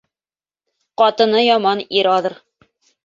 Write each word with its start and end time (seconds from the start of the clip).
Ҡатыны 1.01 1.43
яман 1.43 1.85
ир 2.01 2.11
аҙыр. 2.15 2.37